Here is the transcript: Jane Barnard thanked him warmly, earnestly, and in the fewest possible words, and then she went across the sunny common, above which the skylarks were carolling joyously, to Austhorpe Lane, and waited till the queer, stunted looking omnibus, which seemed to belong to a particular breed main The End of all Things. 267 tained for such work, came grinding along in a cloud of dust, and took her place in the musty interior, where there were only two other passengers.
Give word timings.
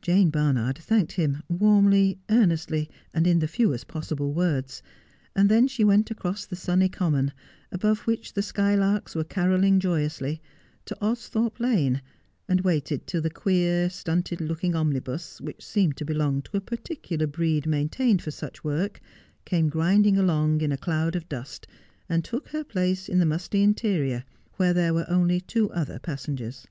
Jane 0.00 0.30
Barnard 0.30 0.76
thanked 0.78 1.12
him 1.12 1.40
warmly, 1.48 2.18
earnestly, 2.28 2.90
and 3.14 3.28
in 3.28 3.38
the 3.38 3.46
fewest 3.46 3.86
possible 3.86 4.32
words, 4.32 4.82
and 5.36 5.48
then 5.48 5.68
she 5.68 5.84
went 5.84 6.10
across 6.10 6.44
the 6.46 6.56
sunny 6.56 6.88
common, 6.88 7.30
above 7.70 8.00
which 8.00 8.32
the 8.32 8.42
skylarks 8.42 9.14
were 9.14 9.22
carolling 9.22 9.78
joyously, 9.78 10.42
to 10.86 10.96
Austhorpe 11.00 11.60
Lane, 11.60 12.02
and 12.48 12.62
waited 12.62 13.06
till 13.06 13.20
the 13.22 13.30
queer, 13.30 13.88
stunted 13.88 14.40
looking 14.40 14.74
omnibus, 14.74 15.40
which 15.40 15.64
seemed 15.64 15.96
to 15.98 16.04
belong 16.04 16.42
to 16.42 16.56
a 16.56 16.60
particular 16.60 17.28
breed 17.28 17.64
main 17.64 17.86
The 17.86 18.00
End 18.02 18.20
of 18.20 18.26
all 18.26 18.30
Things. 18.32 18.32
267 18.32 18.32
tained 18.32 18.32
for 18.32 18.32
such 18.32 18.64
work, 18.64 19.00
came 19.44 19.68
grinding 19.68 20.16
along 20.18 20.60
in 20.60 20.72
a 20.72 20.76
cloud 20.76 21.14
of 21.14 21.28
dust, 21.28 21.68
and 22.08 22.24
took 22.24 22.48
her 22.48 22.64
place 22.64 23.08
in 23.08 23.20
the 23.20 23.24
musty 23.26 23.62
interior, 23.62 24.24
where 24.54 24.74
there 24.74 24.92
were 24.92 25.08
only 25.08 25.40
two 25.40 25.70
other 25.70 26.00
passengers. 26.00 26.66